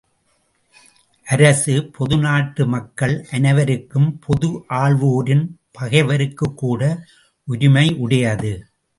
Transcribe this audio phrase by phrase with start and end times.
[1.27, 5.43] அரசு, பொது நாட்டு மக்கள் அனைவருக்கும் பொது ஆள்வோரின்
[5.79, 6.81] பகைவருக்குக்கூட
[7.47, 8.53] உரிமையுடையது.